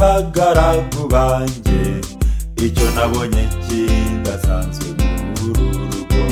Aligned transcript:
bagaragu 0.00 1.08
banjye 1.12 1.80
icyo 2.66 2.86
nabonye 2.96 3.44
kidasanzwe 3.66 4.88
muri 4.98 5.62
uru 5.68 5.84
rugo. 5.92 6.24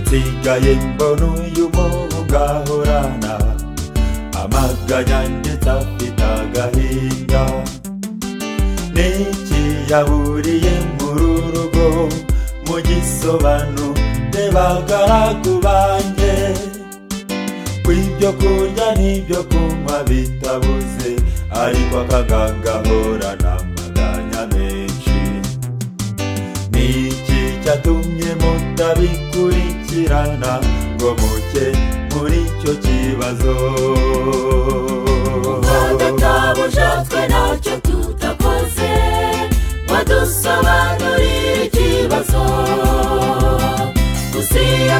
Nsigaye 0.00 0.72
mbona 0.94 1.24
uyu 1.26 1.64
muhungu 1.74 2.36
ahorana 2.36 3.34
amaganya 4.42 5.18
ndetse 5.38 5.70
afite 5.70 6.22
agahinda. 6.40 7.42
Niki 8.94 9.62
yaburiye 9.90 10.74
muri 10.98 11.24
uru 11.24 11.50
rugo 11.54 11.86
mu 12.66 12.76
gisobanuro 12.86 13.90
bagaragu 14.52 15.52
banjye 15.64 16.34
kw'ibyo 17.84 18.30
kurya 18.40 18.88
n'ibyo 18.98 19.40
kunywa 19.50 19.96
bitabuze 20.08 21.10
ariko 21.64 21.94
akaganga 22.04 22.72
ahorana 22.80 23.52
amaganya 23.60 24.42
menshi. 24.54 25.18
Niki 26.72 27.40
cyatumye 27.64 28.30
mutabikurikirana 28.42 30.52
ngo 30.96 31.10
muke 31.20 31.66
muri 32.14 32.38
icyo 32.48 32.72
kibazo? 32.84 33.54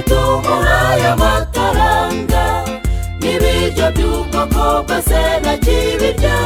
Tumuhaye 0.08 1.06
amafaranga 1.14 2.42
n'ibiryo 3.32 3.86
by'ubwoko 3.96 4.64
bwose 4.86 5.18
ntakibirya 5.42 6.36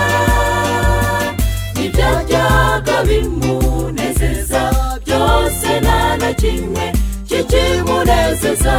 ibyajyaga 1.85 2.97
bimunezeza 3.09 4.63
byose 5.05 5.69
nta 5.85 6.01
na 6.21 6.31
kimwe 6.41 6.85
kikimunezeza. 7.29 8.77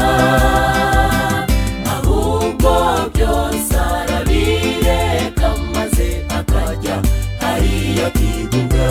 Ahubwo 1.96 2.72
byose 3.14 3.74
arabireka 4.00 5.48
maze 5.74 6.08
akajya 6.40 6.96
hariya 7.42 8.08
akigunga 8.08 8.90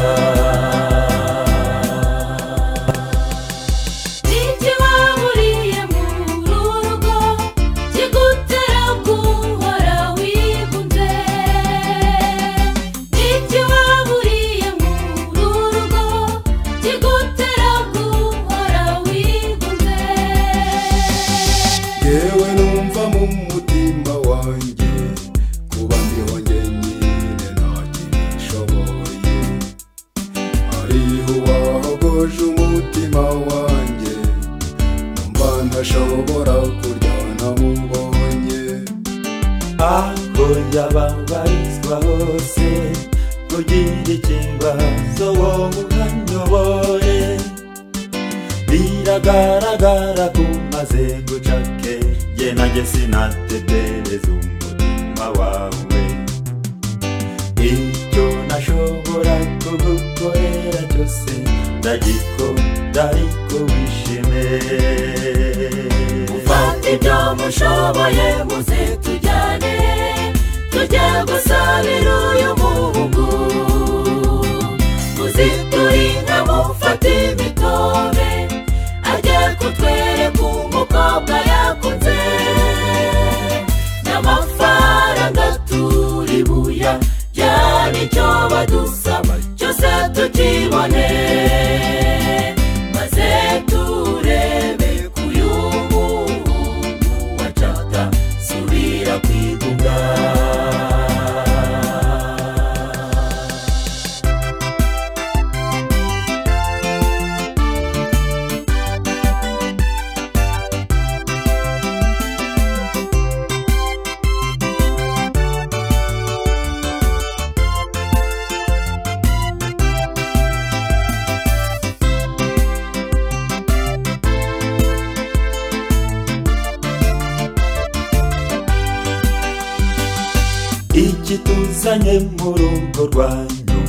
tuzanye 131.97 132.19
mu 132.39 132.49
rugo 132.59 133.03
rwanyu 133.13 133.81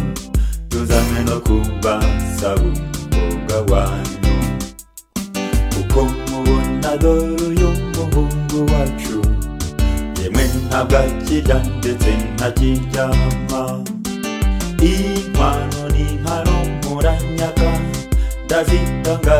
tuzanywe 0.69 1.19
no 1.27 1.37
kubasaba 1.45 2.63
umukobwa 2.63 3.55
wanyu 3.71 4.35
uko 5.81 6.01
mubona 6.29 6.91
dore 7.01 7.35
uyu 7.47 7.69
muhungu 7.95 8.57
wacu. 8.71 9.17
Yemwe 10.23 10.43
ntabwo 10.67 10.97
akirya 10.97 11.57
ndetse 11.79 12.09
ntakiryama 12.35 13.61
inkwano 14.91 15.81
n'inkaro 15.93 16.57
muranyaka 16.83 17.69
ndazitanga 18.45 19.35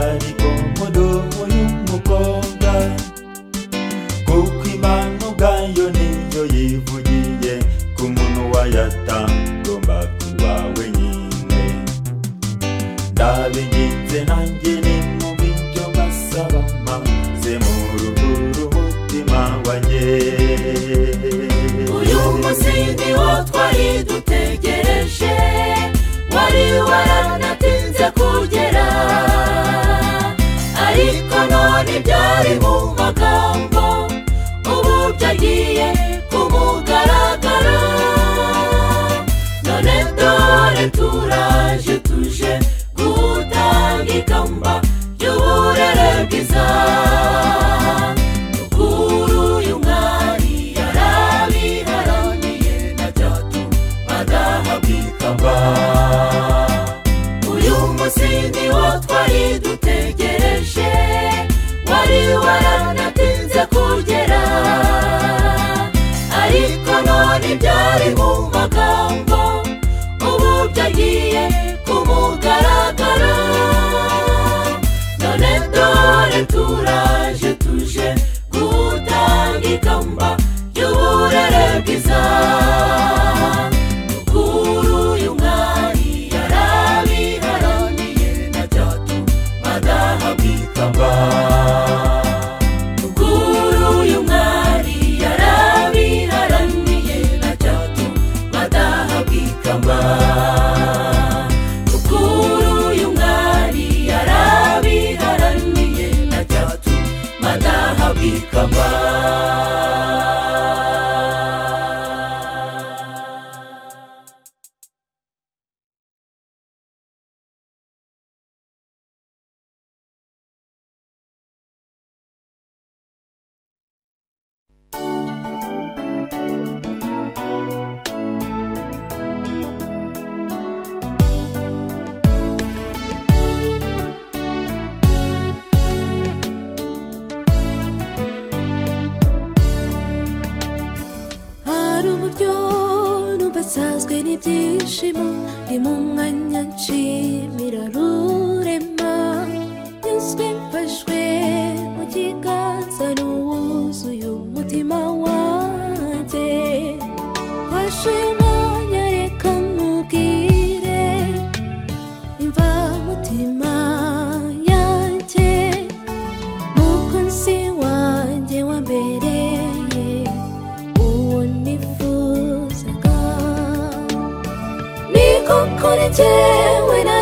kuri 175.88 176.10
jyewe 176.18 177.04
na 177.08 177.17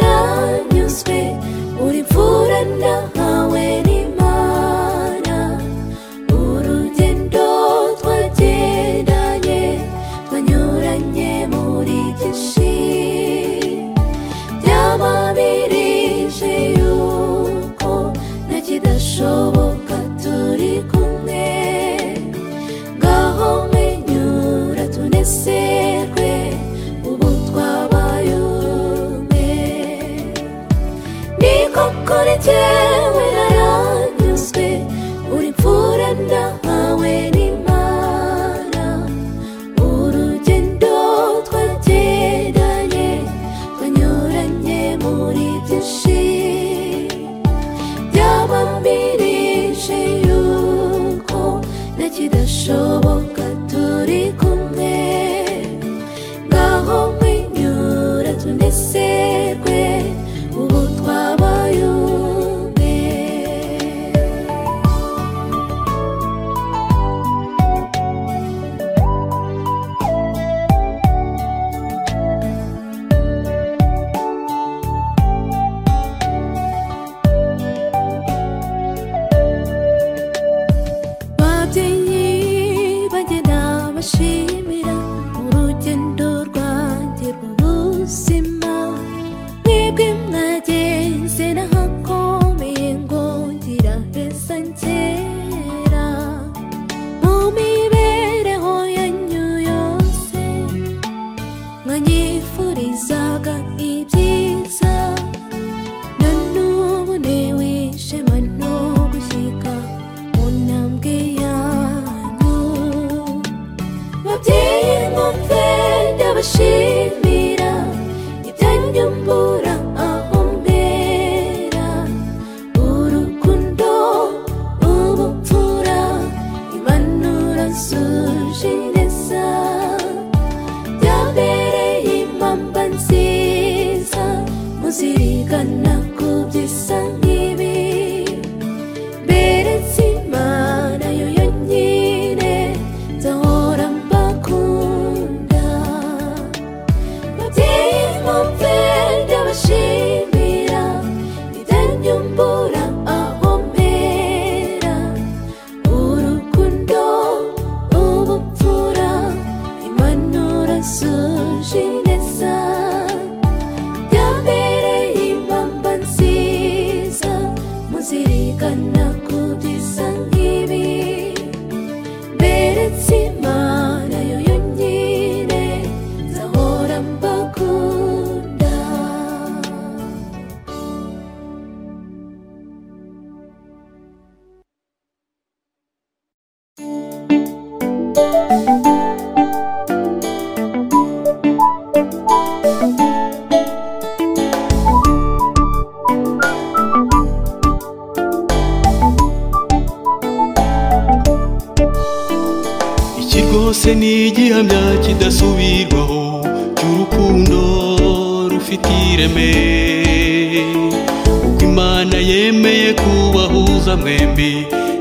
kubahuza 213.20 213.96
mwembi 213.98 214.52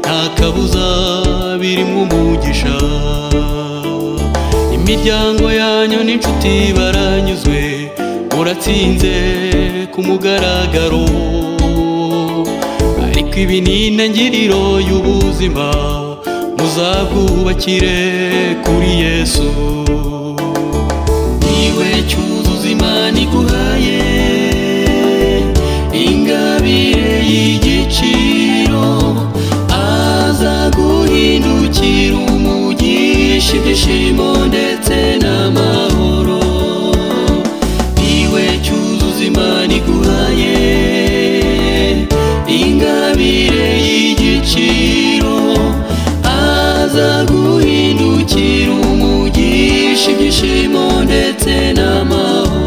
nta 0.00 0.18
kabuza 0.38 0.86
birimo 1.60 2.02
umugisha 2.02 2.76
imiryango 4.76 5.46
yanyu 5.60 5.98
n'inshuti 6.06 6.52
baranyuzwe 6.76 7.58
muratsinze 8.34 9.14
ku 9.92 9.98
mugaragaro. 10.06 11.04
Ariko 13.06 13.34
ibi 13.44 13.58
ni 13.66 13.76
intangiriro 13.88 14.62
y'ubuzima 14.88 15.66
muzabwubakire 16.58 17.96
kuri 18.64 18.90
yesu. 19.04 19.48
Niwe 21.44 21.88
cyuzuza 22.10 22.66
imana 22.74 23.16
iguhaye. 23.24 23.83
kwakira 31.74 32.16
umugisha 32.34 33.52
ibyishimo 33.58 34.28
ndetse 34.48 34.96
n'amahoro. 35.22 36.40
Iwe 38.16 38.44
cyuzuza 38.64 39.22
imana 39.30 39.72
iguhaye 39.78 40.56
ingabire 42.60 43.68
y'igiciro. 43.86 45.36
Aza 46.22 47.10
guhindukira 47.30 48.72
umugisha 48.90 50.06
ibyishimo 50.14 50.84
ndetse 51.06 51.52
n'amahoro. 51.76 52.63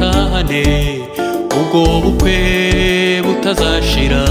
dutahane 0.00 0.64
ubwo 1.60 1.80
bukwe 2.02 2.36
butazashira. 3.24 4.22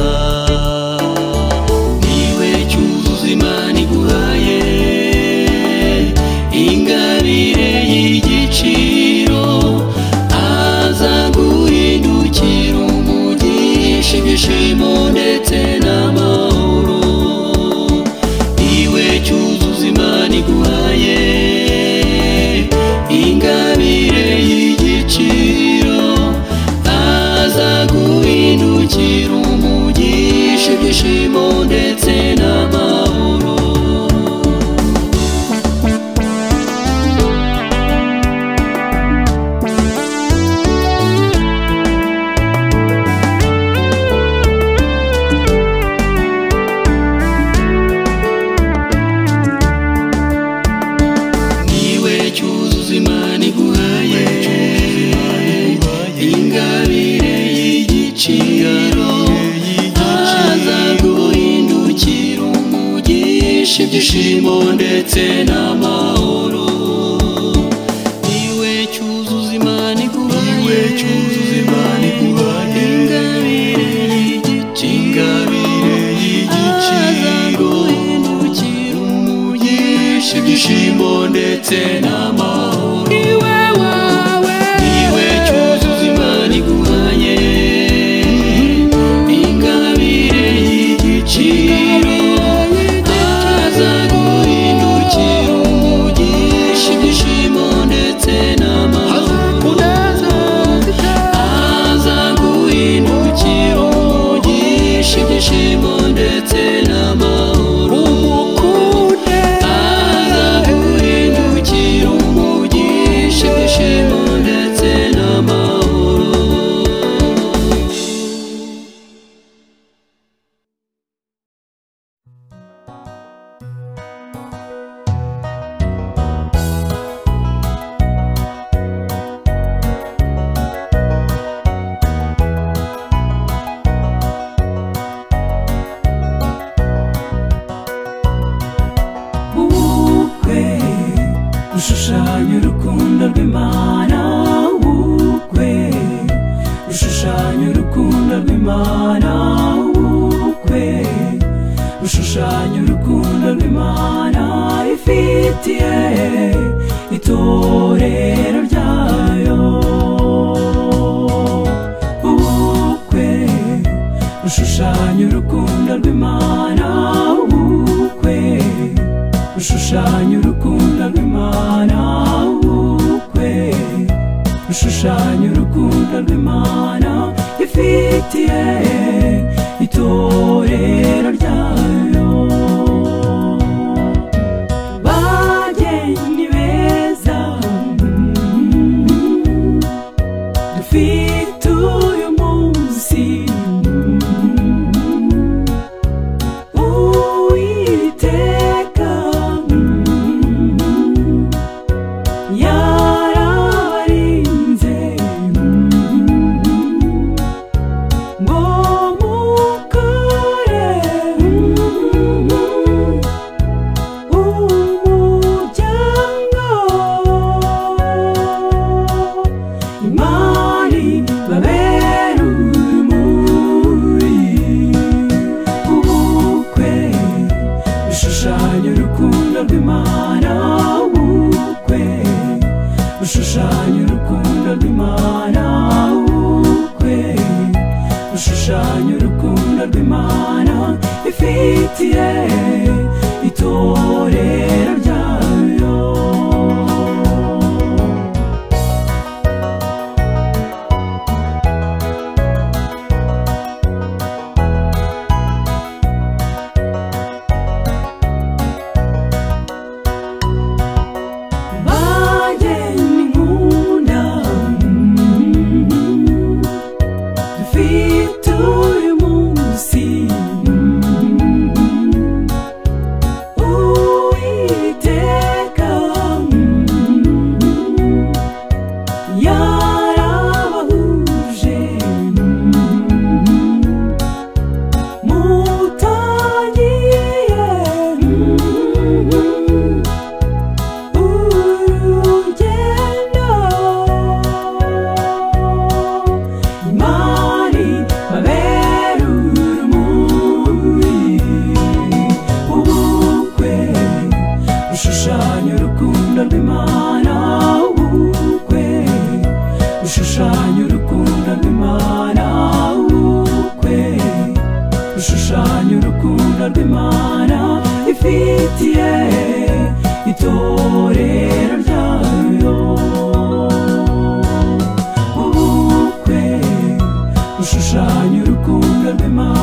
Urukundo 329.10 329.59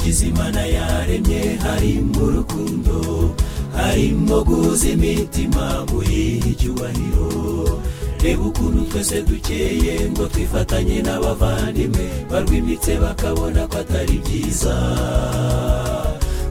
mu 0.00 0.06
bintu 0.06 0.12
byiza 0.12 0.26
imana 0.26 0.62
yaremye 0.66 1.58
harimo 1.62 2.20
urukundo 2.24 3.34
harimo 3.76 4.36
guhuza 4.44 4.88
imitima 4.94 5.84
muyiha 5.92 6.48
icyubahiro. 6.52 7.28
Reba 8.22 8.42
ukuntu 8.48 8.80
twese 8.90 9.22
dukeye 9.22 10.10
ngo 10.10 10.24
twifatanye 10.32 11.02
n'abavandimwe 11.02 12.04
barwimbitse 12.30 12.92
bakabona 13.00 13.66
ko 13.68 13.76
atari 13.80 14.16
byiza. 14.24 14.76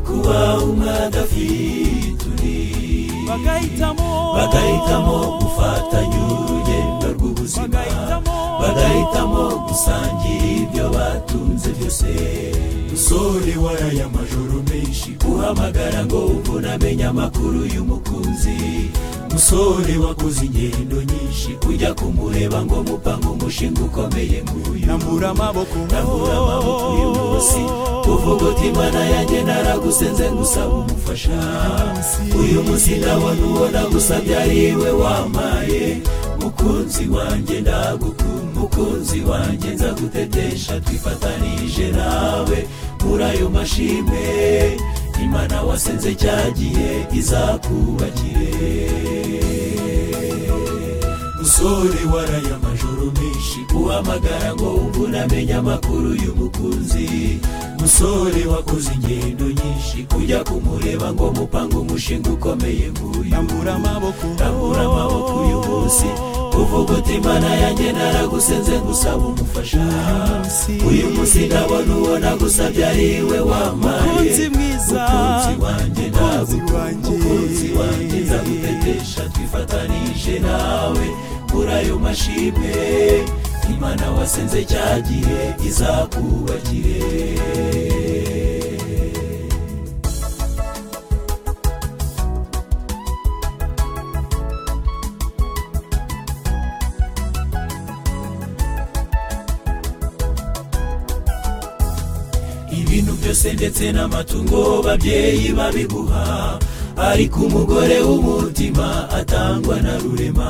Kuba 0.06 0.58
umwe 0.66 0.90
adafite 1.06 2.24
undi 2.26 2.58
bagahitamo 4.38 5.18
gufatanya 5.42 6.20
urugendo 6.34 7.08
rw'ubuzima. 7.18 7.82
Bagahitamo 8.62 9.42
gusangira 9.68 10.48
ibyo 10.62 10.86
batunze 10.96 11.70
byose. 11.78 12.10
Musore 13.00 13.56
waraye 13.64 14.04
amajoro 14.04 14.64
menshi. 14.70 15.16
Uhamagara 15.28 16.06
ngo 16.06 16.26
unamenye 16.56 17.06
amakuru 17.06 17.66
y'umukunzi 17.76 18.90
musore 19.32 19.98
wakoze 19.98 20.46
ingendo 20.46 20.96
nyinshi 21.04 21.58
ujya 21.70 21.94
kumureba 21.94 22.66
ngo 22.66 22.84
mupange 22.84 23.28
umushinga 23.28 23.82
ukomeye 23.82 24.44
nk'uyu 24.44 24.86
nambura 24.86 25.30
amaboko 25.30 25.76
Rambura 25.92 26.34
amaboko 26.38 26.88
uyu 26.94 27.10
munsi 27.16 27.60
uvuga 28.14 28.46
uti 28.46 28.68
imana 28.68 29.00
yanjye 29.06 29.44
naragusenze 29.44 30.32
ngusaba 30.32 30.74
umufasha. 30.74 31.40
Uyu 32.40 32.64
munsi 32.64 32.92
ndabona 32.96 33.46
uwo 33.46 33.70
nagusabye 33.70 34.38
ari 34.38 34.76
we 34.76 34.92
wamaye 34.92 36.02
mukunzi 36.42 37.08
wanjye 37.08 37.62
ndagukunda 37.62 38.40
mukunzi 38.60 39.22
wanjye 39.22 39.70
nzagutetesha 39.70 40.80
twifatanije 40.82 41.92
nawe. 41.92 42.68
Muri 43.06 43.24
ayo 43.24 43.50
mashimwe 43.50 44.78
imana 45.24 45.62
wasenze 45.62 46.16
cyagiye 46.16 47.08
izakubakire. 47.14 48.52
Musore 51.40 52.00
waraye 52.14 52.50
amajoro 52.56 53.12
menshi 53.20 53.60
uhamagara 53.76 54.56
ngo 54.56 54.66
wumve 54.76 55.00
unamenye 55.00 55.54
amakuru 55.54 56.16
y'umukunzi. 56.16 57.40
Musore 57.80 58.46
wakoze 58.46 58.92
ingendo 58.96 59.46
nyinshi. 59.46 60.08
Ujya 60.18 60.44
kumureba 60.44 61.14
ngo 61.14 61.32
mupange 61.32 61.76
umushinga 61.78 62.30
ukomeye 62.30 62.88
nk'uyu 62.92 63.30
nambura 63.30 63.74
amaboko. 63.76 64.26
Rambura 64.40 64.82
amaboko 64.82 65.34
uyu 65.46 65.60
munsi. 65.68 66.06
Uvuga 66.60 66.94
uti 66.94 67.14
imana 67.14 67.56
yanjye 67.56 67.92
naragusenze 67.92 68.80
ngusaba 68.80 69.26
umufasha. 69.26 69.84
Uyu 70.90 71.10
munsi. 71.10 71.40
Ndabona 71.48 71.96
uwo 71.98 72.20
nagusabye 72.20 72.86
ari 72.88 73.22
we 73.24 73.40
wamaye. 73.40 74.02
Mukunzi 74.08 74.50
mwiza. 74.50 75.02
mukunzi 75.10 75.54
wanjye 75.64 76.04
Mukunzi 76.10 76.58
ndagukunda 76.58 77.10
wanjye. 77.80 78.20
nzagutetesha 78.20 79.22
twifatanije 79.34 80.40
nawe. 80.40 81.08
Muri 81.54 81.72
ayo 81.72 82.00
mashimwe. 82.00 82.74
Imana 83.74 84.06
wasenze 84.18 84.60
cyagiye 84.72 85.40
izakubakire 85.70 87.00
ibintu 102.80 103.12
byose 103.20 103.48
ndetse 103.58 103.84
n'amatungo 103.96 104.60
babyeyi 104.86 105.48
babiguha 105.58 106.26
ariko 107.10 107.38
umugore 107.48 107.98
w'umutima 108.08 108.88
atangwa 109.20 109.76
na 109.86 109.94
rurema. 110.02 110.50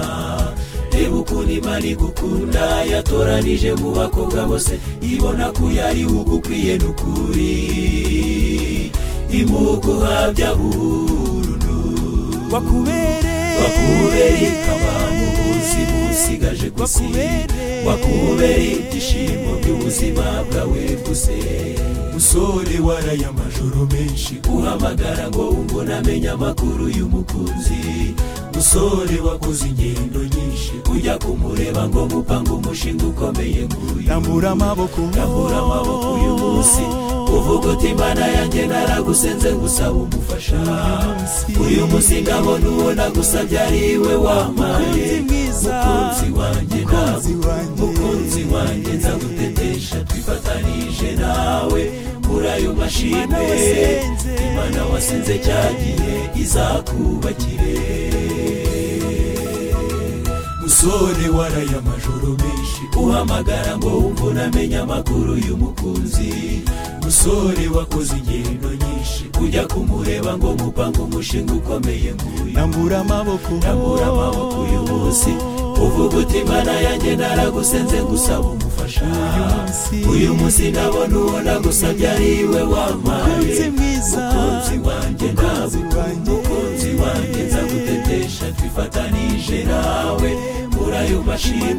Reba 1.00 1.16
ukuntu 1.18 1.52
imana 1.52 1.86
igukunda 1.86 2.64
yatoranije 2.92 3.72
mu 3.80 3.90
bakobwa 3.96 4.46
bose 4.50 4.74
ibona 5.02 5.48
ko 5.56 5.64
yari 5.72 6.04
ugukwiye 6.06 6.74
n'ukuri. 6.78 7.56
Imuguhabya 9.40 10.50
burundu. 10.60 11.76
Wakubereye 12.52 13.56
wakubereye 13.62 14.48
ikaba 14.52 14.92
mu 15.18 15.28
buzima 15.38 15.98
usigaje 16.12 16.68
isi 16.84 17.04
Wakubereye. 17.88 18.72
ibyishimo 18.80 19.52
by'ubuzima 19.62 20.26
bwawe 20.52 20.82
bwose 21.04 21.36
musore 22.14 22.78
waraye 22.88 23.26
amajoro 23.32 23.80
menshi. 23.94 24.34
Uhamagara 24.56 25.30
ngo 25.30 25.42
wumve 25.54 25.76
unamenye 25.76 26.30
amakuru 26.30 26.90
y'umukunzi. 26.98 27.80
Musore 28.60 29.20
wakoze 29.20 29.66
ingendo 29.68 30.20
nyinshi 30.20 30.72
ujya 30.96 31.18
kumureba 31.18 31.88
ngo 31.90 32.06
mupange 32.12 32.52
umushinga 32.52 33.06
ukomeye 33.06 33.62
nk'uyu 33.70 34.08
nambura 34.08 34.52
amaboko. 34.52 35.02
Rambura 35.18 35.58
amaboko 35.58 36.08
uyu 36.14 36.34
munsi. 36.38 36.82
Uvuga 37.38 37.70
uti 37.70 37.88
imana 37.88 38.26
yanjye 38.28 38.68
naragusenze 38.68 39.54
ngusaba 39.56 39.92
umufasha. 40.06 40.60
Uyu 41.68 41.88
munsi 41.88 42.22
ndabona 42.22 42.68
uwo 42.70 42.94
nagusabye 42.94 43.60
ari 43.60 43.98
we 43.98 44.16
wamaye 44.16 45.08
Mukunzi 45.22 46.28
wanjye 46.40 46.80
wanjye. 46.92 47.34
mukunzi 47.80 48.42
wanjye 48.54 48.92
nzagutetesha 49.00 49.98
twifatanije 50.08 51.10
nawe. 51.22 51.82
Muri 52.28 52.48
ayo 52.48 52.74
mashimwe. 52.74 53.44
Imana 54.52 54.86
wasenze. 54.94 55.34
Cyagiye 55.46 56.14
izakubakire. 56.44 58.19
Musore 60.70 61.30
waraye 61.30 61.70
amajoro 61.80 62.28
menshi 62.38 62.82
uhamagara 62.98 63.78
ngo 63.78 63.88
wumve 63.90 64.22
unamenye 64.24 64.78
amakuru 64.78 65.38
y'umukunzi 65.38 66.62
musore 67.04 67.68
wakoze 67.76 68.14
ingendo 68.18 68.70
nyinshi 68.70 69.26
ujya 69.44 69.68
kumureba 69.68 70.38
ngo 70.38 70.54
mupange 70.54 71.00
umushinga 71.00 71.54
ukomeye 71.54 72.12
nk'uyu 72.14 72.54
nambura 72.54 73.00
amaboko 73.00 73.50
rambura 73.66 74.06
amaboko 74.08 74.62
uyu 74.62 74.82
munsi 74.82 75.30
uvuga 75.86 76.18
uti 76.18 76.38
imana 76.38 76.72
yanjye 76.72 77.16
naragusenze 77.16 78.04
ngusaba 78.04 78.48
umufasha 78.48 79.02
uyu 80.12 80.36
munsi 80.36 80.72
ndabona 80.72 81.18
uwo 81.20 81.42
nagusabye 81.42 82.10
ari 82.12 82.44
we 82.44 82.62
wamaye 82.62 83.70
Mukunzi 83.70 84.78
wanjye 84.88 85.26
wanjye. 85.26 86.32
mukunzi 86.32 86.90
wanjye 87.02 87.42
nzagutetesha 87.48 88.46
twifatanije 88.52 89.64
nawe 89.64 90.32
ayo 90.98 91.24
mashimwe 91.24 91.70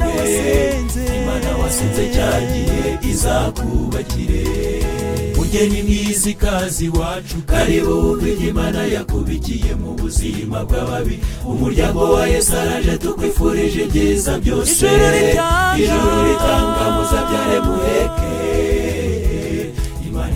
imana 1.22 1.50
wasenze 1.62 2.04
cyagiye 2.14 2.98
izakubakire. 3.10 4.44
Mu 5.36 5.46
mugeni 5.46 5.82
mwiza 5.82 6.30
ikazi 6.30 6.88
wacu 6.88 7.36
karibu 7.46 7.90
wumve 7.90 8.32
imana 8.48 8.82
yakubikiye 8.84 9.74
mu 9.74 9.92
buzima 9.94 10.64
bw'ababi. 10.64 11.18
Umuryango 11.44 12.12
wa 12.12 12.26
yesu 12.26 12.56
araje 12.56 12.98
tukwifurije 12.98 13.82
ibyiza 13.84 14.38
byose. 14.38 14.86
Ijuru 15.78 16.16
ritanga 16.26 16.84
muzabyare 16.94 17.60
muheke. 17.66 18.30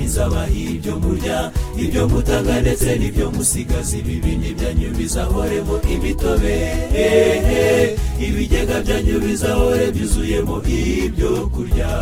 Imana 0.04 0.10
izabaha 0.10 0.48
ibyo 0.52 0.94
murya 1.00 1.50
ibyo 1.78 2.02
mutanga 2.08 2.60
ndetse 2.60 2.88
n'ibyo 2.98 3.30
musigaza 3.32 3.96
ibibindi 3.96 4.54
byanyu 4.54 4.88
bizahoremo 4.98 5.74
imitobe. 5.94 6.56
Ibigega 8.20 8.76
byanyu 8.84 9.16
bizahore 9.24 9.90
byuzuyemo 9.94 10.56
ibyo 10.68 11.48
kurya. 11.54 11.92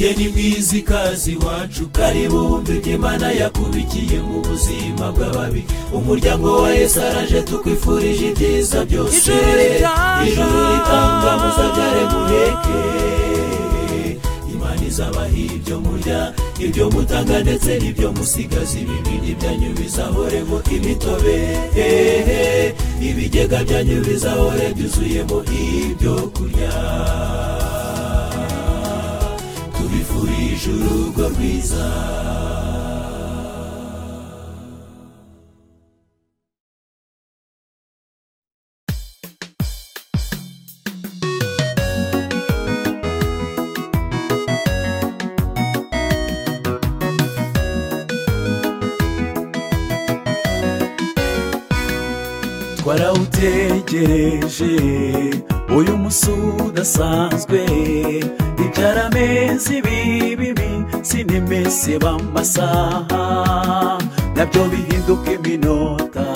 Mugeni 0.00 0.28
mwiza 0.28 0.76
ikazi 0.76 1.36
wacu 1.36 1.88
karibu 1.92 2.36
wumve 2.36 2.76
ibyo 2.76 2.94
imana 2.94 3.32
yakubikiye 3.32 4.18
mu 4.20 4.40
buzima 4.40 5.12
bw'ababi. 5.12 5.64
Umuryango 5.92 6.62
wa 6.62 6.70
yesu 6.70 7.00
araje 7.02 7.42
tukwifurije 7.42 8.26
ibyiza 8.28 8.84
byose. 8.84 9.32
Ijuru 10.26 10.60
ritanga. 10.72 11.32
muzabyare 11.42 12.02
muheke. 12.12 12.78
Imana 14.54 14.82
izabaha 14.88 15.28
ibyo 15.36 15.76
murya 15.80 16.32
ibyo 16.64 16.90
mutanga 16.90 17.36
ndetse 17.44 17.70
n'ibyo 17.80 18.12
musigaza 18.12 18.78
ibibindi 18.82 19.34
byanyu 19.40 19.70
bizahoremo 19.78 20.56
imitobe. 20.76 21.36
Ibigega 23.08 23.58
byanyu 23.68 23.96
bizahore 24.06 24.66
byuzuyemo 24.76 25.38
ibyo 25.44 26.14
kurya. 26.34 26.72
Tubifurije 29.90 30.66
urugo 30.76 31.22
rwiza 31.34 31.84
twarawutegereje 53.40 54.72
uyu 55.76 55.96
musi 55.98 56.30
udasanzwe 56.66 57.60
ibyaramezi 58.64 59.82
bibibi 59.82 60.70
sinimese 61.02 61.98
b'amasaha. 61.98 63.24
Nabyo 64.36 64.62
bihinduka 64.72 65.30
iminota 65.32 66.26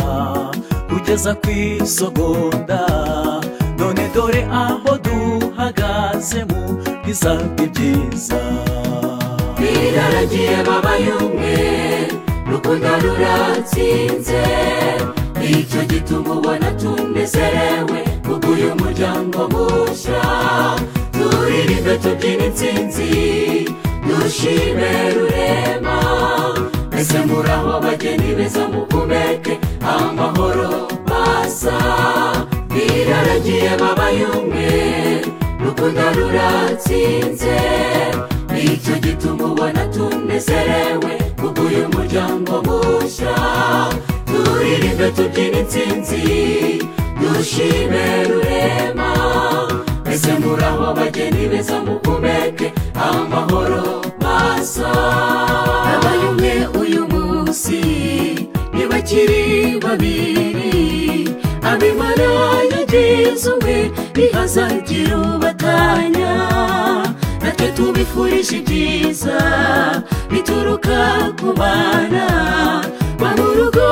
kugeza 0.88 1.34
ku 1.34 1.50
isogonda. 1.50 2.80
None 3.78 4.04
dore 4.14 4.42
aho 4.52 4.98
duhagaze 5.04 6.44
mu 6.50 6.60
bwiza 7.02 7.32
bw'ibyiza 7.54 8.40
biraragiye 9.58 10.56
babaye 10.66 11.10
umwe 11.24 11.56
rukundo 12.50 12.88
ruratsinze 13.02 14.42
ni 15.40 15.64
cyo 15.68 15.80
gituma 15.90 16.30
ubona 16.38 16.70
tunezerewe 16.80 18.00
kubw'uyu 18.44 18.70
muryango 18.82 19.40
mushya 19.52 20.22
turirimbe 21.16 21.94
tubyina 22.02 22.44
intsinzi 22.46 23.08
dushime 24.08 24.90
rurema. 25.14 25.96
Mbese 26.92 27.18
muraho 27.28 27.80
bageni 27.80 28.34
beza 28.36 28.68
muhumeke 28.68 29.58
amahoro 29.80 30.88
masa 31.08 31.76
biraragiye 32.72 33.70
babaye 33.80 34.24
umwe 34.38 34.70
rukundo 35.64 36.04
ruratsinze. 36.16 37.56
Nicyo 38.52 38.94
gituma 39.04 39.44
ubona 39.52 39.82
tunezerewe 39.94 41.12
kubw'uyu 41.40 41.84
muryango 41.94 42.54
mushya 42.66 43.34
turirimbe 44.28 45.08
tubyina 45.16 45.58
intsinzi 45.58 46.22
dushime 47.32 48.24
rurema 48.28 49.10
mbese 50.00 50.32
muraho 50.42 50.94
bageni 50.94 51.48
beza 51.48 51.80
muhumeke 51.86 52.72
amahoro 53.08 54.02
masa 54.22 54.90
abaye 55.94 56.24
umwe 56.30 56.54
uyu 56.80 57.02
munsi 57.12 57.80
ntibakiri 58.74 59.44
babiri. 59.84 61.28
Abimana 61.70 62.26
yagize 62.72 63.46
umwe 63.54 63.76
ntihazagira 64.12 65.16
ubatanya 65.18 66.32
natwe 67.42 67.66
tubifurije 67.76 68.56
ibyiza 68.60 69.38
bituruka 70.30 70.98
ku 71.40 71.48
bana 71.60 72.26
ba 73.20 73.28
mu 73.36 73.46
rugo 73.56 73.86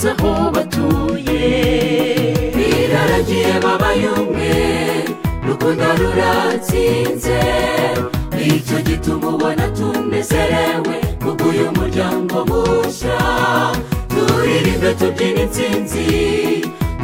rw'icyitegererezo 0.00 0.08
aho 0.10 0.50
batuye 0.50 1.42
biraragiye 2.56 3.52
babaye 3.64 4.08
umwe 4.20 4.52
rukundo 5.46 5.84
ruratsinze 6.00 7.40
ni 8.36 8.60
cyo 8.66 8.78
gituma 8.86 9.28
ubona 9.34 9.66
tunezerewe 9.76 10.96
kubw'uyu 11.22 11.68
muryango 11.76 12.36
mushya 12.48 13.18
turirimbe 14.08 14.90
tubyina 14.98 15.40
intsinzi 15.44 16.06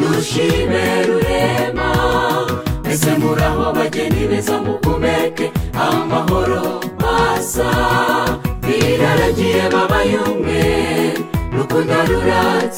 dushime 0.01 0.85
rurema. 1.07 1.89
Mbese 2.81 3.11
muraho 3.21 3.73
bageni 3.77 4.27
beza 4.31 4.57
muhumeke 4.65 5.47
amahoro 5.89 6.81
masa 7.03 7.69
biraragiye 8.65 9.63
babaye 9.73 10.17
umwe 10.31 10.65
rukundo 11.57 11.95
ruratsinze 12.09 12.76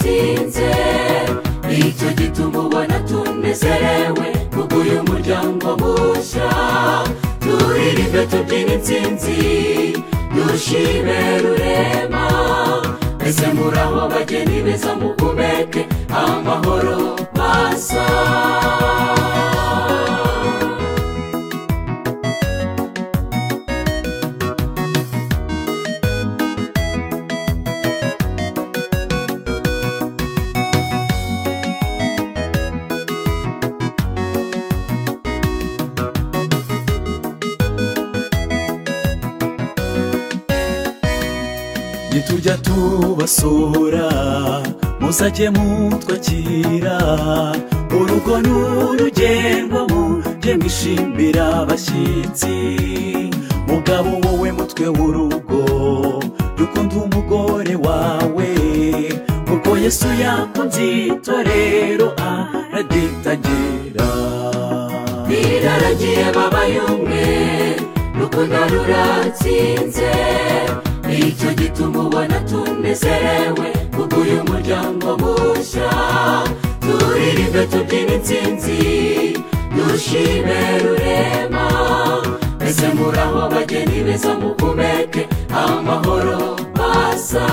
baza 84.29 84.35
muhumeke 84.41 85.29
amahoro 85.51 86.57
basa 86.77 87.47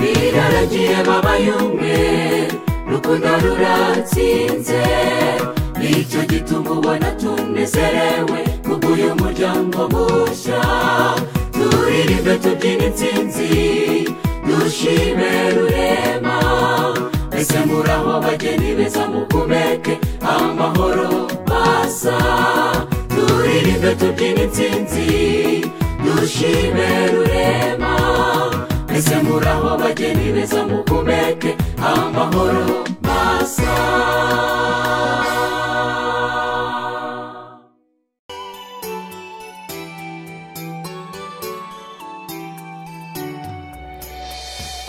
biraragiye 0.00 0.96
babaye 1.06 1.50
umwe 1.52 2.48
rukundo 2.90 3.28
ruratsinze 3.42 4.82
ni 5.78 6.04
cyo 6.10 6.20
gituma 6.30 6.70
ubona 6.70 7.10
tunezerewe 7.20 8.40
kubw'uyu 8.66 9.14
muryango 9.20 9.88
mushya 9.92 10.60
turirimbe 11.54 12.34
tubyina 12.42 12.84
intsinzi 12.86 13.50
dushime 14.46 15.30
rurema 15.54 16.36
mbese 17.28 17.58
muraho 17.68 18.20
bageni 18.20 18.74
beza 18.74 19.06
mukumeke 19.06 19.98
amahoro 20.22 21.28
basa 21.48 22.16
turirimbe 23.46 23.90
tubyina 24.00 24.42
intsinzi. 24.42 25.06
Dushime 26.04 26.88
rurema. 27.12 27.94
Ese 28.96 29.16
muraho 29.22 29.70
bageni 29.80 30.32
beza 30.34 30.60
mukumeke 30.66 31.50
amahoro 31.78 32.84
masa. 33.06 33.74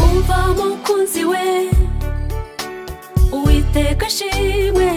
Umva 0.06 0.38
mukunzi 0.58 1.22
we 1.32 1.44
uwiteka 3.38 4.06
ashimwe. 4.10 4.90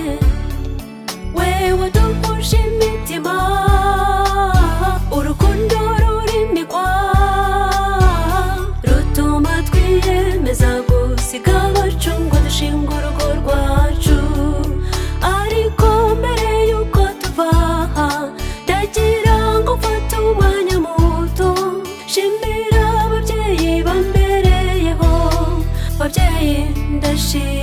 she 27.32 27.59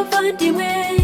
muvandimwe 0.00 0.99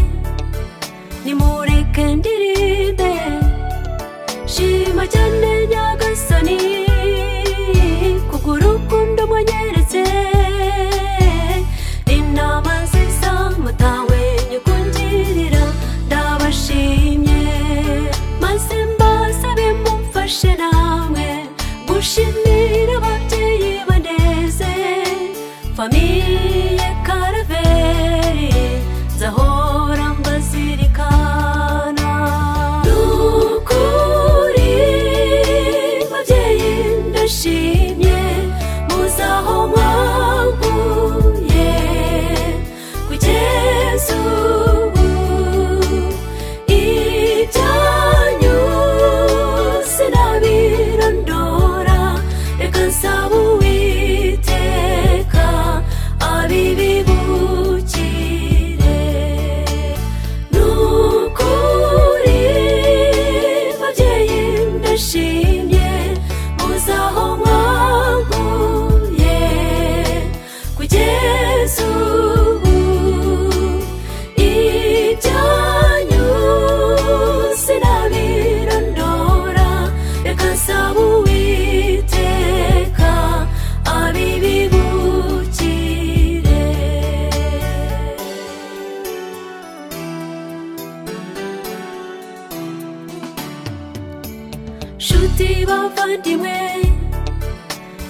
nshuti 94.97 95.65
bavandimwe 95.69 96.57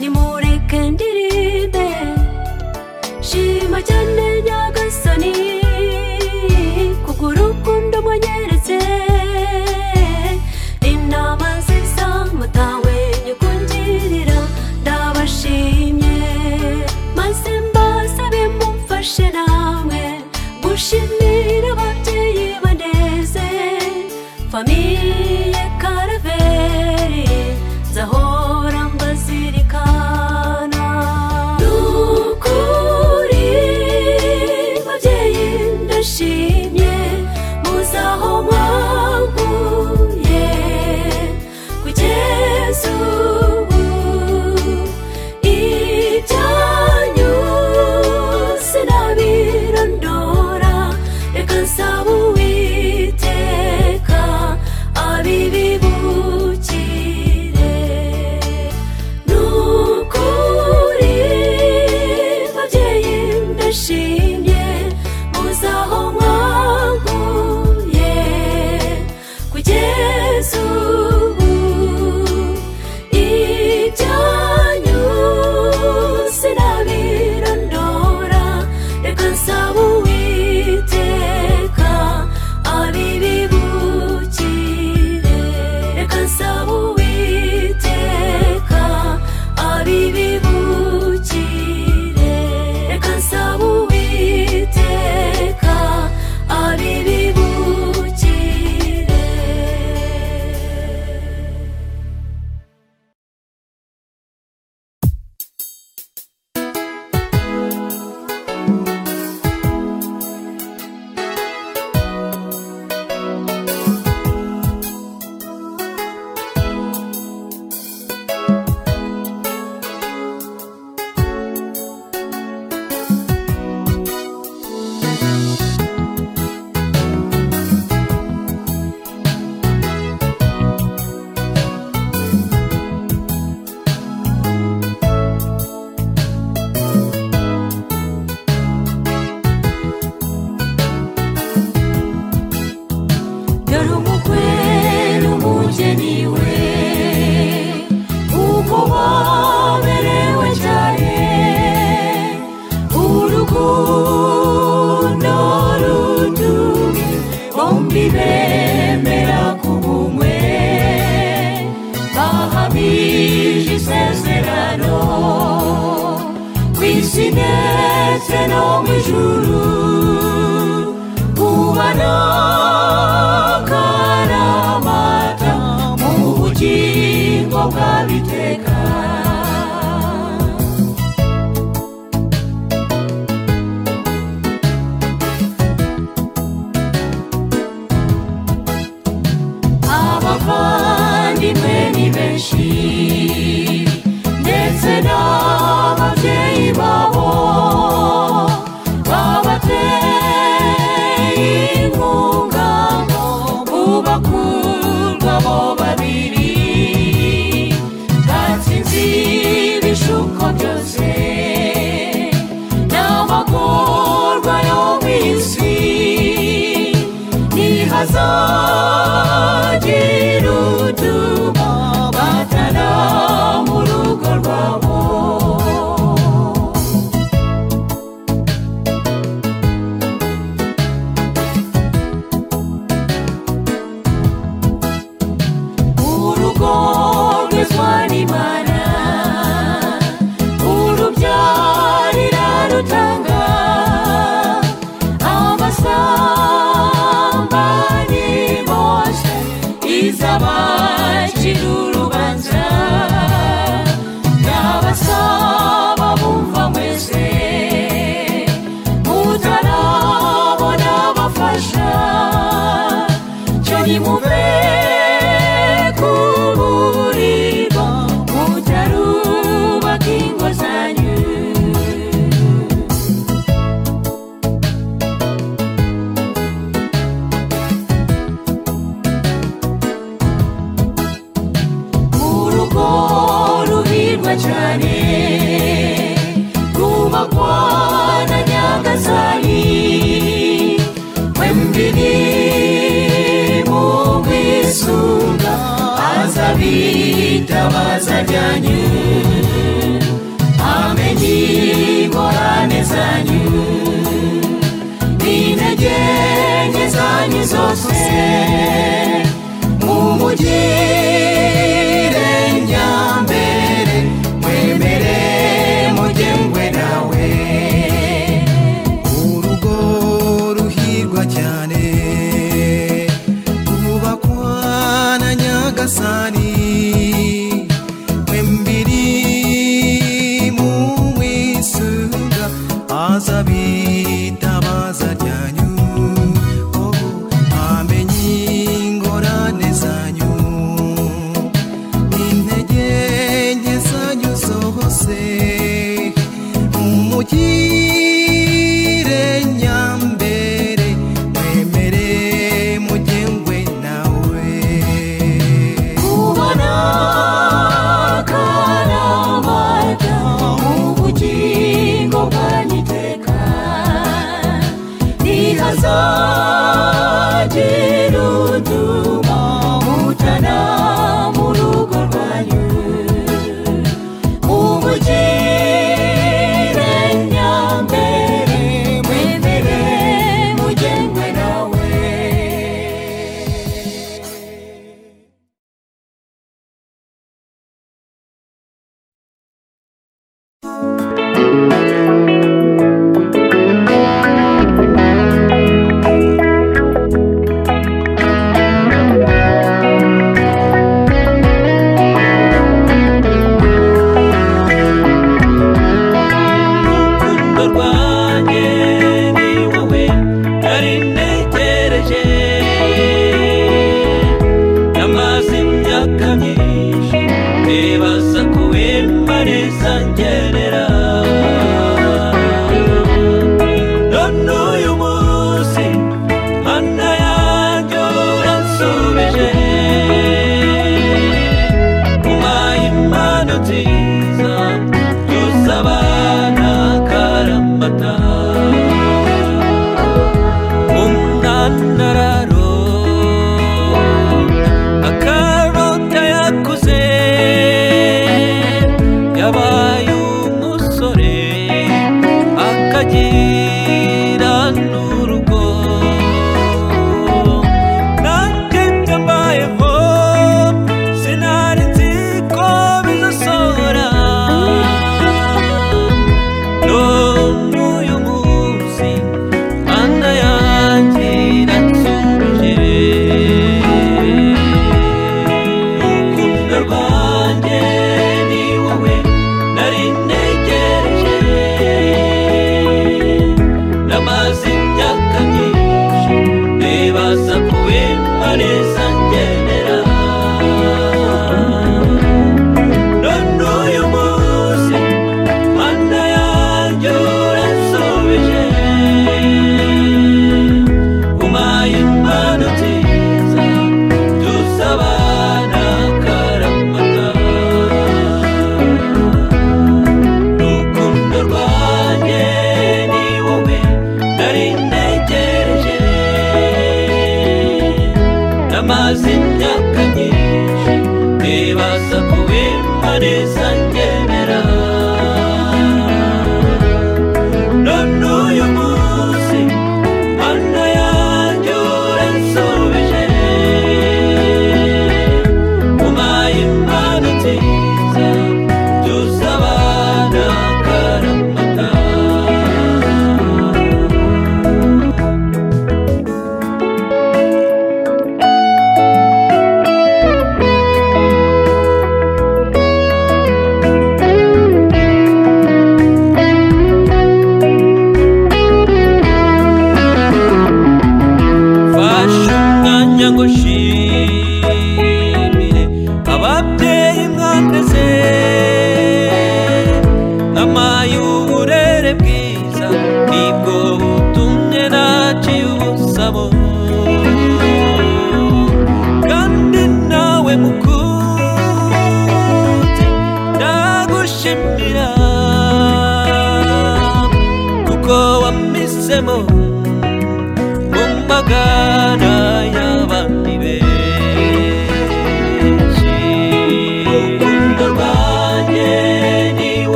nimureke 0.00 0.78
ndirimbe 0.94 1.86
shima 3.28 3.78
cyane 3.88 4.26
nyagasani. 4.46 5.63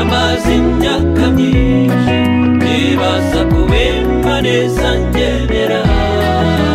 Namaze 0.00 0.50
imyaka 0.60 1.24
myinshi 1.36 2.16
nibaza 2.60 3.40
kubimariza 3.52 4.88
ngenera. 5.00 5.80
none 5.84 6.69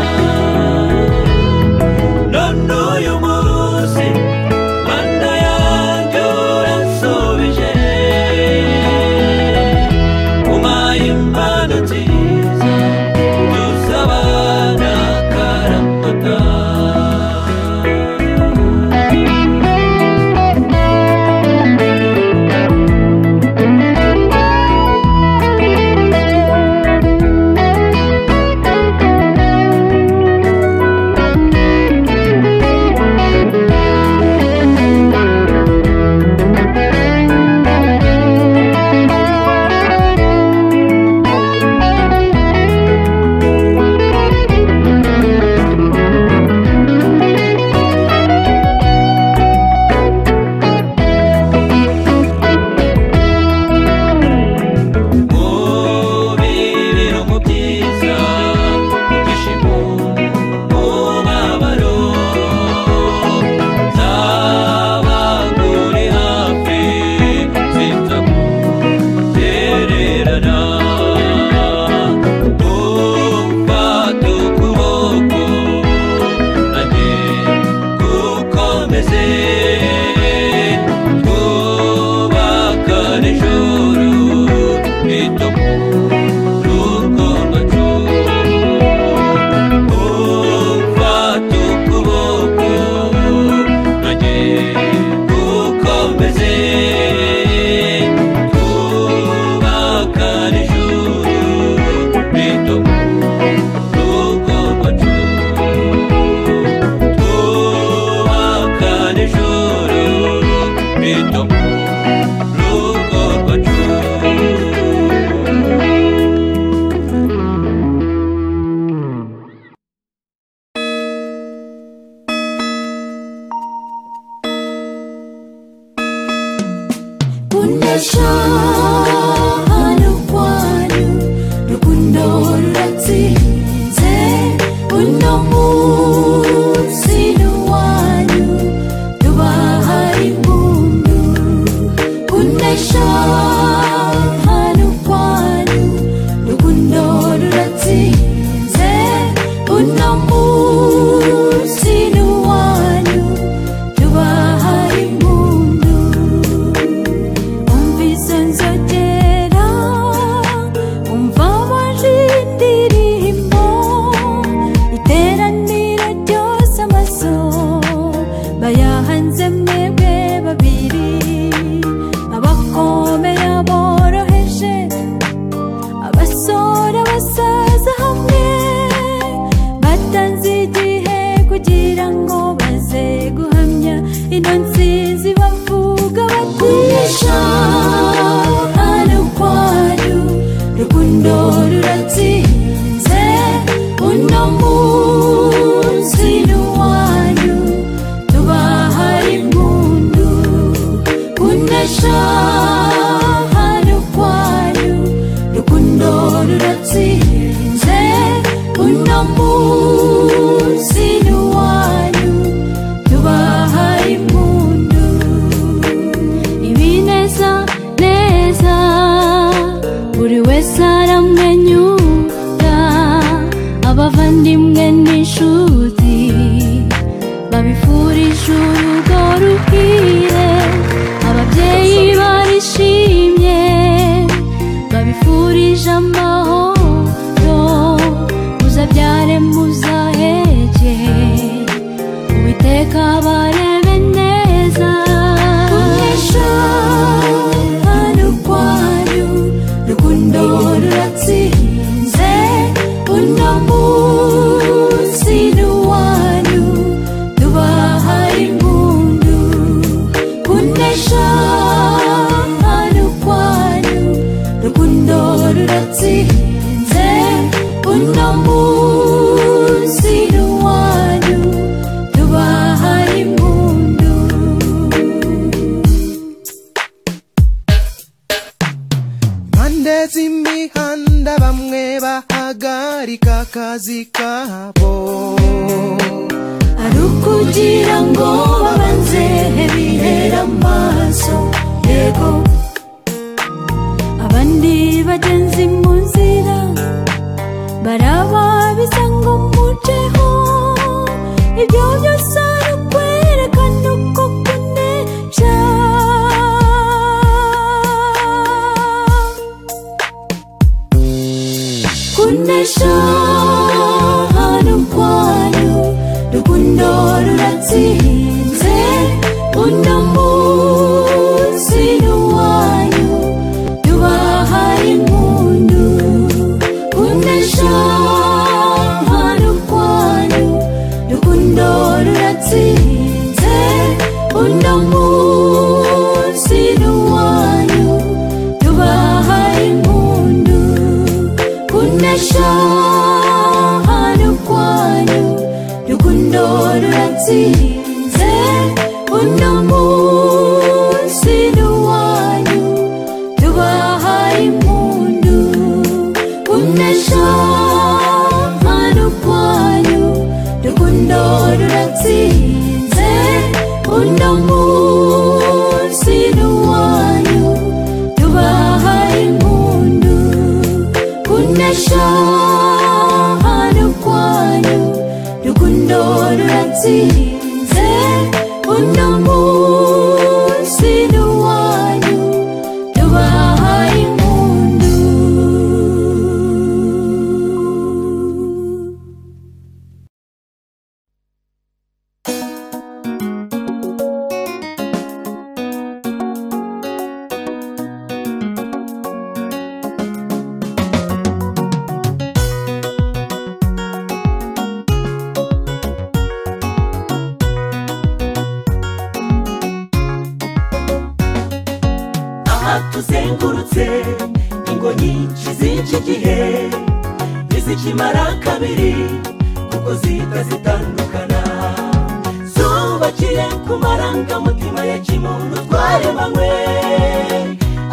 zubakiye 423.16 423.46
ku 423.68 423.74
marangamutima 423.80 424.82
ya 424.86 424.98
kimuntu 425.00 425.56
twaremanywe 425.68 426.50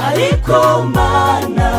ariko 0.08 0.82
mana 0.94 1.70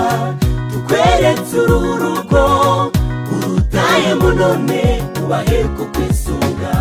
tukweretse 0.71 1.57
uru 1.59 1.79
rugo 2.01 2.91
urutayemo 3.35 4.29
none 4.39 4.81
ubahe 5.23 5.63
kukwisunga 5.75 6.73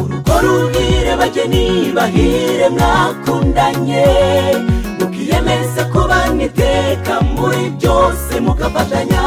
urugo 0.00 0.34
ruhire 0.42 1.16
bageni 1.16 1.92
bahire 1.94 2.68
mwakundanye. 2.68 4.06
Mukiyemeza 4.98 5.84
kubana 5.92 6.42
iteka 6.44 7.20
muri 7.36 7.70
byose 7.78 8.40
mugafatanya 8.40 9.22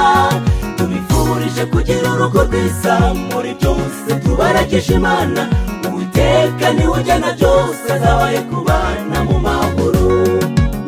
tubifurije 0.78 1.66
kugira 1.66 2.14
urugo 2.14 2.44
rwiza 2.44 3.14
muri 3.32 3.54
byose 3.60 4.10
tubaragisha 4.24 4.94
imana. 4.94 5.50
Uwiteka 6.14 6.74
ni 6.74 6.88
we 6.88 7.00
ujyana 7.00 7.34
byose 7.34 7.94
azabaye 7.94 8.40
kubana 8.42 9.24
mu 9.24 9.40
mahoro. 9.40 10.06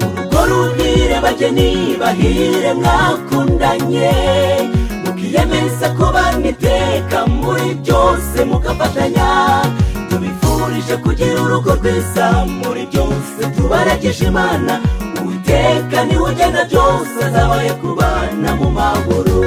Urugo 0.05 0.45
ruhire 0.49 1.19
bageni 1.21 1.97
bahire 1.99 2.73
mwakundanye. 2.73 4.11
Mukiyemeza 5.05 5.89
kubana 5.97 6.47
iteka 6.49 7.25
muri 7.27 7.73
byose 7.81 8.45
mugafatanya. 8.45 9.27
Tubifurije 10.09 10.97
kugira 11.03 11.41
urugo 11.41 11.71
rwiza 11.75 12.45
muri 12.45 12.85
byose 12.91 13.41
tubaragisha 13.57 14.25
imana. 14.27 14.79
Uwiteka 15.23 16.05
ni 16.05 16.17
we 16.17 16.31
ugena 16.31 16.63
byose 16.65 17.17
azabaye 17.25 17.71
kubana 17.73 18.55
mu 18.59 18.69
mahoro. 18.71 19.41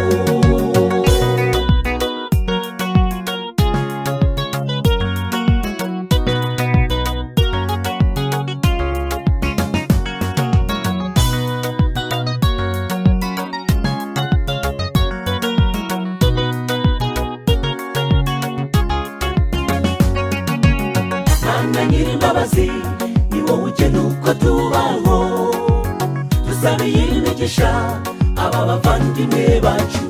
Aba 28.89 28.99
bavandimwe 28.99 29.61
bacu. 29.61 30.05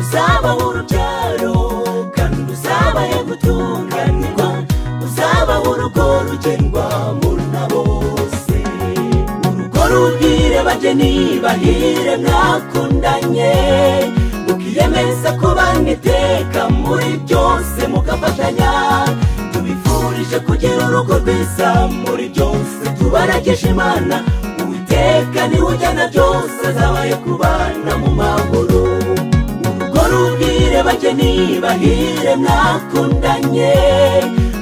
Uzabaho 0.00 0.68
urubyaro 0.68 1.54
kandi 2.16 2.52
uzabaye 2.52 3.16
gutunganirwa 3.28 4.48
uzabaho 5.04 5.70
urugo 5.70 6.04
rugendwa 6.28 6.86
na 7.52 7.62
bose. 7.72 8.56
Urugo 9.48 9.82
ruhire 9.90 10.60
bageni 10.66 11.40
bahire 11.42 12.16
mwakundanye. 12.16 13.52
Mukiyemeza 14.48 15.32
kubana 15.40 15.90
iteka 15.90 16.68
muri 16.68 17.10
byose 17.24 17.80
mugafatanya. 17.92 18.72
Tubifurije 19.52 20.38
kugira 20.46 20.88
urugo 20.88 21.14
rwiza 21.18 21.88
muri 21.88 22.28
byose. 22.28 22.84
Tubaragisha 22.98 23.68
imana 23.68 24.22
uwiteka 24.96 25.46
uwiteka 25.46 25.46
ni 25.48 25.60
we 25.60 25.74
ujyana 25.74 26.08
byose 26.08 26.60
azabaye 26.68 27.14
kubana 27.14 27.92
mu 28.00 28.10
mahoro 28.14 28.80
urugo 29.68 30.00
rubwire 30.10 30.82
bageni 30.82 31.60
bahire 31.60 32.36
mwakundanye. 32.36 33.74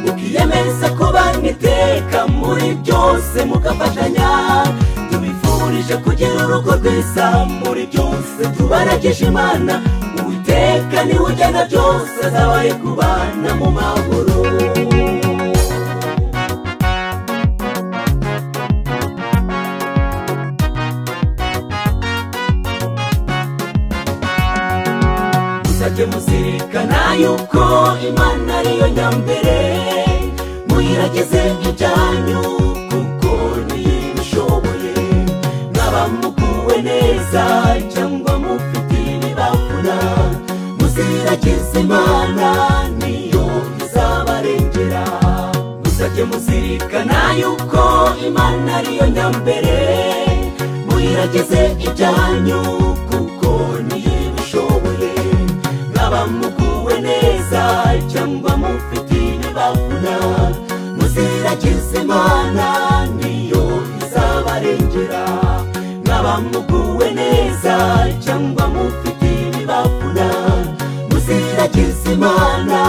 Ukiyemeza 0.09 0.89
kubana 0.99 1.49
iteka 1.51 2.27
muri 2.27 2.75
byose 2.83 3.45
mugafashanya. 3.45 4.31
Tubifurije 5.11 5.95
kugira 6.05 6.47
urugo 6.47 6.73
rwiza 6.81 7.27
muri 7.65 7.87
byose 7.93 8.41
tubaragisha 8.57 9.27
imana. 9.27 9.81
Uwiteka 10.25 11.05
ni 11.05 11.13
we 11.13 11.25
ujyana 11.33 11.65
byose 11.71 12.17
azabaye 12.27 12.73
kubana 12.75 13.51
mu 13.59 13.71
mahoro 13.71 14.35
yuko 27.23 27.65
imana 28.09 28.51
ariyo 28.59 28.89
nyambere 28.97 29.59
muyirageze 30.69 31.43
ibyanyu 31.69 32.43
kuko 32.91 33.31
niyo 33.69 33.93
ibishoboye 34.11 34.95
mwaba 35.75 36.03
muguwe 36.21 36.77
neza 36.89 37.45
cyangwa 37.93 38.33
mufite 38.45 38.97
ibibakuna 39.15 39.97
muziragize 40.79 41.81
imana 41.81 42.49
niyo 43.01 43.45
izabarengera. 43.85 45.05
Muzajye 45.85 46.25
muzirikana 46.31 47.19
yuko 47.41 47.83
imana 48.27 48.71
ariyo 48.79 49.07
nyambere 49.17 49.79
muyirageze 50.89 51.61
ibyanyu 51.87 52.61
kuko 53.11 53.51
niyo 53.89 54.13
ibishoboye 54.29 55.13
mwaba 55.95 56.21
muguwe 56.27 56.74
mufite 58.65 59.15
ibibakuna 59.35 60.15
muziragize 60.97 61.97
imana 62.03 62.67
niyo 63.17 63.65
izabarengera 64.03 65.25
mwaba 66.07 66.35
muguwe 66.41 67.07
neza 67.19 67.75
cyangwa 68.25 68.65
mufite 68.75 69.27
ibibakuna 69.47 70.27
muziragize 71.11 72.13
imana 72.13 72.81